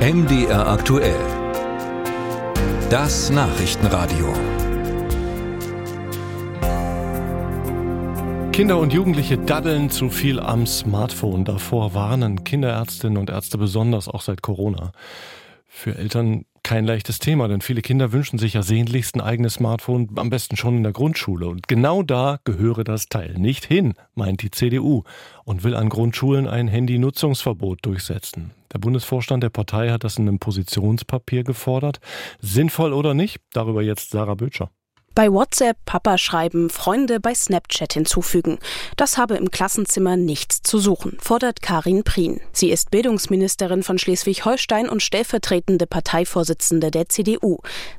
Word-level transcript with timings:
MDR 0.00 0.66
aktuell. 0.66 1.20
Das 2.88 3.28
Nachrichtenradio. 3.28 4.32
Kinder 8.50 8.78
und 8.78 8.94
Jugendliche 8.94 9.36
daddeln 9.36 9.90
zu 9.90 10.08
viel 10.08 10.40
am 10.40 10.66
Smartphone. 10.66 11.44
Davor 11.44 11.92
warnen 11.92 12.44
Kinderärztinnen 12.44 13.18
und 13.18 13.28
Ärzte 13.28 13.58
besonders 13.58 14.08
auch 14.08 14.22
seit 14.22 14.40
Corona. 14.40 14.92
Für 15.66 15.94
Eltern 15.98 16.46
kein 16.62 16.86
leichtes 16.86 17.18
Thema, 17.18 17.48
denn 17.48 17.60
viele 17.60 17.82
Kinder 17.82 18.10
wünschen 18.10 18.38
sich 18.38 18.54
ja 18.54 18.62
sehnlichst 18.62 19.16
ein 19.16 19.20
eigenes 19.20 19.54
Smartphone, 19.54 20.08
am 20.16 20.30
besten 20.30 20.56
schon 20.56 20.78
in 20.78 20.82
der 20.82 20.92
Grundschule. 20.92 21.46
Und 21.46 21.68
genau 21.68 22.02
da 22.02 22.38
gehöre 22.44 22.84
das 22.84 23.10
Teil 23.10 23.34
nicht 23.34 23.66
hin, 23.66 23.92
meint 24.14 24.40
die 24.40 24.50
CDU 24.50 25.02
und 25.44 25.62
will 25.62 25.76
an 25.76 25.90
Grundschulen 25.90 26.48
ein 26.48 26.68
Handynutzungsverbot 26.68 27.80
durchsetzen. 27.84 28.52
Der 28.72 28.78
Bundesvorstand 28.78 29.42
der 29.42 29.50
Partei 29.50 29.90
hat 29.90 30.04
das 30.04 30.16
in 30.16 30.28
einem 30.28 30.38
Positionspapier 30.38 31.44
gefordert. 31.44 32.00
Sinnvoll 32.40 32.92
oder 32.92 33.14
nicht? 33.14 33.40
Darüber 33.52 33.82
jetzt 33.82 34.10
Sarah 34.10 34.34
Bötscher. 34.34 34.70
Bei 35.12 35.28
WhatsApp 35.28 35.76
Papa 35.86 36.18
schreiben, 36.18 36.70
Freunde 36.70 37.18
bei 37.18 37.34
Snapchat 37.34 37.94
hinzufügen. 37.94 38.60
Das 38.96 39.18
habe 39.18 39.36
im 39.36 39.50
Klassenzimmer 39.50 40.16
nichts 40.16 40.62
zu 40.62 40.78
suchen, 40.78 41.18
fordert 41.20 41.62
Karin 41.62 42.04
Prien. 42.04 42.40
Sie 42.52 42.70
ist 42.70 42.92
Bildungsministerin 42.92 43.82
von 43.82 43.98
Schleswig-Holstein 43.98 44.88
und 44.88 45.02
stellvertretende 45.02 45.88
Parteivorsitzende 45.88 46.92
der 46.92 47.08
CDU. 47.08 47.58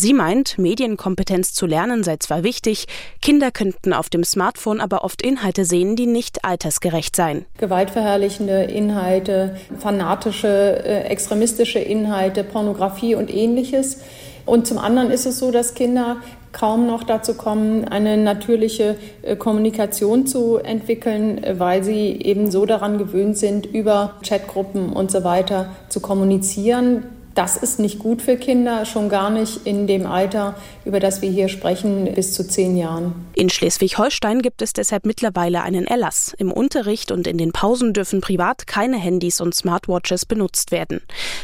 Sie 0.00 0.14
meint, 0.14 0.58
Medienkompetenz 0.58 1.52
zu 1.54 1.66
lernen 1.66 2.04
sei 2.04 2.18
zwar 2.18 2.44
wichtig, 2.44 2.86
Kinder 3.20 3.50
könnten 3.50 3.92
auf 3.92 4.08
dem 4.08 4.22
Smartphone 4.22 4.80
aber 4.80 5.02
oft 5.02 5.22
Inhalte 5.22 5.64
sehen, 5.64 5.96
die 5.96 6.06
nicht 6.06 6.44
altersgerecht 6.44 7.16
seien. 7.16 7.46
Gewaltverherrlichende 7.58 8.62
Inhalte, 8.62 9.56
fanatische, 9.76 10.84
äh, 10.84 11.00
extremistische 11.08 11.80
Inhalte, 11.80 12.44
Pornografie 12.44 13.16
und 13.16 13.28
ähnliches. 13.28 13.98
Und 14.44 14.66
zum 14.66 14.78
anderen 14.78 15.10
ist 15.10 15.26
es 15.26 15.38
so, 15.38 15.50
dass 15.50 15.74
Kinder 15.74 16.16
kaum 16.52 16.86
noch 16.86 17.02
dazu 17.02 17.34
kommen, 17.34 17.86
eine 17.86 18.16
natürliche 18.16 18.96
äh, 19.22 19.36
Kommunikation 19.36 20.26
zu 20.26 20.58
entwickeln, 20.58 21.42
äh, 21.42 21.58
weil 21.58 21.82
sie 21.82 22.20
eben 22.20 22.50
so 22.50 22.66
daran 22.66 22.98
gewöhnt 22.98 23.38
sind, 23.38 23.66
über 23.66 24.14
Chatgruppen 24.22 24.92
und 24.92 25.10
so 25.10 25.24
weiter 25.24 25.70
zu 25.88 26.00
kommunizieren. 26.00 27.04
Das 27.34 27.56
ist 27.56 27.78
nicht 27.78 27.98
gut 27.98 28.20
für 28.20 28.36
Kinder, 28.36 28.84
schon 28.84 29.08
gar 29.08 29.30
nicht 29.30 29.66
in 29.66 29.86
dem 29.86 30.06
Alter, 30.06 30.54
über 30.84 31.00
das 31.00 31.22
wir 31.22 31.30
hier 31.30 31.48
sprechen, 31.48 32.12
bis 32.14 32.34
zu 32.34 32.46
zehn 32.46 32.76
Jahren. 32.76 33.14
In 33.34 33.48
Schleswig-Holstein 33.48 34.42
gibt 34.42 34.60
es 34.60 34.74
deshalb 34.74 35.06
mittlerweile 35.06 35.62
einen 35.62 35.86
Erlass. 35.86 36.34
Im 36.36 36.52
Unterricht 36.52 37.10
und 37.10 37.26
in 37.26 37.38
den 37.38 37.52
Pausen 37.52 37.94
dürfen 37.94 38.20
privat 38.20 38.66
keine 38.66 38.98
Handys 38.98 39.40
und 39.40 39.54
Smartwatches 39.54 40.26
benutzt 40.26 40.72
werden. 40.72 41.00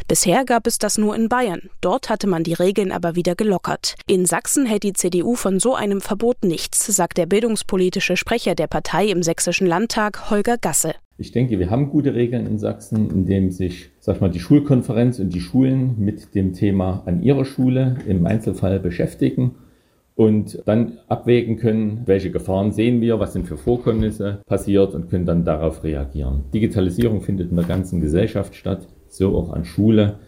Bisher 0.07 0.45
gab 0.45 0.67
es 0.67 0.77
das 0.77 0.97
nur 0.97 1.15
in 1.15 1.27
Bayern. 1.27 1.69
Dort 1.81 2.09
hatte 2.09 2.27
man 2.27 2.43
die 2.43 2.53
Regeln 2.53 2.91
aber 2.91 3.15
wieder 3.15 3.35
gelockert. 3.35 3.95
In 4.05 4.25
Sachsen 4.25 4.67
hält 4.67 4.83
die 4.83 4.93
CDU 4.93 5.35
von 5.35 5.59
so 5.59 5.73
einem 5.73 6.01
Verbot 6.01 6.43
nichts, 6.43 6.85
sagt 6.85 7.17
der 7.17 7.25
bildungspolitische 7.25 8.15
Sprecher 8.15 8.53
der 8.53 8.67
Partei 8.67 9.07
im 9.07 9.23
Sächsischen 9.23 9.65
Landtag, 9.65 10.29
Holger 10.29 10.57
Gasse. 10.57 10.93
Ich 11.21 11.33
denke, 11.33 11.59
wir 11.59 11.69
haben 11.69 11.89
gute 11.89 12.15
Regeln 12.15 12.47
in 12.47 12.59
Sachsen, 12.59 13.09
in 13.11 13.25
dem 13.25 13.51
sich, 13.51 13.89
sag 13.99 14.15
ich 14.15 14.21
mal, 14.21 14.29
die 14.29 14.39
Schulkonferenz 14.39 15.19
und 15.19 15.33
die 15.33 15.41
Schulen 15.41 15.95
mit 15.97 16.33
dem 16.33 16.53
Thema 16.53 17.03
an 17.05 17.21
ihrer 17.21 17.43
Schule 17.43 17.97
im 18.07 18.25
Einzelfall 18.25 18.79
beschäftigen 18.79 19.55
und 20.15 20.63
dann 20.65 20.99
abwägen 21.09 21.57
können, 21.57 22.03
welche 22.05 22.31
Gefahren 22.31 22.71
sehen 22.71 23.01
wir, 23.01 23.19
was 23.19 23.33
sind 23.33 23.47
für 23.47 23.57
Vorkommnisse 23.57 24.39
passiert 24.45 24.95
und 24.95 25.09
können 25.09 25.25
dann 25.25 25.43
darauf 25.43 25.83
reagieren. 25.83 26.45
Digitalisierung 26.53 27.19
findet 27.19 27.49
in 27.49 27.57
der 27.57 27.65
ganzen 27.65 27.99
Gesellschaft 27.99 28.55
statt, 28.55 28.87
so 29.09 29.35
auch 29.35 29.51
an 29.51 29.65
Schule. 29.65 30.19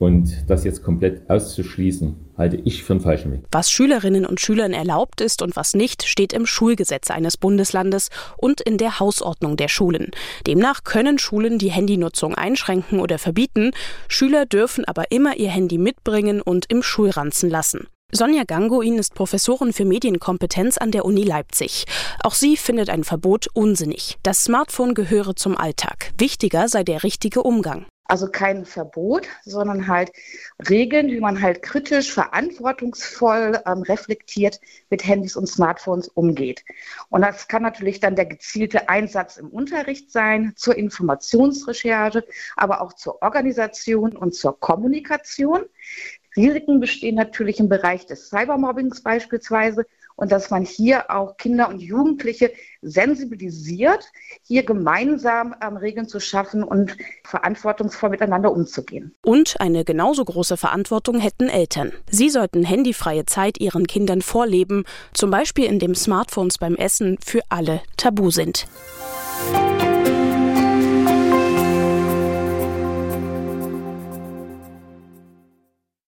Und 0.00 0.48
das 0.48 0.64
jetzt 0.64 0.82
komplett 0.82 1.28
auszuschließen, 1.28 2.16
halte 2.38 2.56
ich 2.56 2.82
für 2.82 2.94
einen 2.94 3.02
falschen 3.02 3.32
Weg. 3.32 3.40
Was 3.52 3.70
Schülerinnen 3.70 4.24
und 4.24 4.40
Schülern 4.40 4.72
erlaubt 4.72 5.20
ist 5.20 5.42
und 5.42 5.56
was 5.56 5.74
nicht, 5.74 6.04
steht 6.04 6.32
im 6.32 6.46
Schulgesetz 6.46 7.10
eines 7.10 7.36
Bundeslandes 7.36 8.08
und 8.38 8.62
in 8.62 8.78
der 8.78 8.98
Hausordnung 8.98 9.58
der 9.58 9.68
Schulen. 9.68 10.10
Demnach 10.46 10.84
können 10.84 11.18
Schulen 11.18 11.58
die 11.58 11.70
Handynutzung 11.70 12.34
einschränken 12.34 12.98
oder 12.98 13.18
verbieten. 13.18 13.72
Schüler 14.08 14.46
dürfen 14.46 14.86
aber 14.86 15.12
immer 15.12 15.36
ihr 15.36 15.50
Handy 15.50 15.76
mitbringen 15.76 16.40
und 16.40 16.64
im 16.72 16.82
Schulranzen 16.82 17.50
lassen. 17.50 17.86
Sonja 18.12 18.42
Gangoin 18.44 18.98
ist 18.98 19.14
Professorin 19.14 19.72
für 19.72 19.84
Medienkompetenz 19.84 20.78
an 20.78 20.90
der 20.90 21.04
Uni 21.04 21.22
Leipzig. 21.22 21.84
Auch 22.24 22.34
sie 22.34 22.56
findet 22.56 22.90
ein 22.90 23.04
Verbot 23.04 23.46
unsinnig. 23.54 24.18
Das 24.24 24.42
Smartphone 24.42 24.94
gehöre 24.94 25.36
zum 25.36 25.56
Alltag. 25.56 26.10
Wichtiger 26.18 26.68
sei 26.68 26.82
der 26.82 27.04
richtige 27.04 27.44
Umgang. 27.44 27.86
Also 28.10 28.26
kein 28.26 28.64
Verbot, 28.64 29.28
sondern 29.44 29.86
halt 29.86 30.10
Regeln, 30.68 31.06
wie 31.12 31.20
man 31.20 31.40
halt 31.40 31.62
kritisch, 31.62 32.12
verantwortungsvoll, 32.12 33.60
ähm, 33.64 33.82
reflektiert 33.82 34.60
mit 34.90 35.06
Handys 35.06 35.36
und 35.36 35.46
Smartphones 35.46 36.08
umgeht. 36.08 36.64
Und 37.10 37.20
das 37.20 37.46
kann 37.46 37.62
natürlich 37.62 38.00
dann 38.00 38.16
der 38.16 38.26
gezielte 38.26 38.88
Einsatz 38.88 39.36
im 39.36 39.48
Unterricht 39.50 40.10
sein, 40.10 40.54
zur 40.56 40.76
Informationsrecherche, 40.76 42.26
aber 42.56 42.80
auch 42.80 42.94
zur 42.94 43.22
Organisation 43.22 44.16
und 44.16 44.34
zur 44.34 44.58
Kommunikation. 44.58 45.66
Risiken 46.36 46.80
bestehen 46.80 47.16
natürlich 47.16 47.60
im 47.60 47.68
Bereich 47.68 48.06
des 48.06 48.28
Cybermobbings 48.28 49.02
beispielsweise 49.02 49.84
und 50.20 50.30
dass 50.30 50.50
man 50.50 50.64
hier 50.64 51.10
auch 51.10 51.36
Kinder 51.38 51.68
und 51.68 51.80
Jugendliche 51.80 52.52
sensibilisiert, 52.82 54.04
hier 54.42 54.64
gemeinsam 54.64 55.54
ähm, 55.62 55.76
Regeln 55.78 56.08
zu 56.08 56.20
schaffen 56.20 56.62
und 56.62 56.96
verantwortungsvoll 57.24 58.10
miteinander 58.10 58.52
umzugehen. 58.52 59.14
Und 59.24 59.60
eine 59.60 59.84
genauso 59.84 60.24
große 60.24 60.58
Verantwortung 60.58 61.18
hätten 61.18 61.48
Eltern. 61.48 61.92
Sie 62.10 62.28
sollten 62.28 62.64
handyfreie 62.64 63.24
Zeit 63.24 63.58
ihren 63.60 63.86
Kindern 63.86 64.20
vorleben, 64.20 64.84
zum 65.14 65.30
Beispiel 65.30 65.64
indem 65.64 65.94
Smartphones 65.94 66.58
beim 66.58 66.74
Essen 66.74 67.16
für 67.24 67.40
alle 67.48 67.80
tabu 67.96 68.30
sind. 68.30 68.66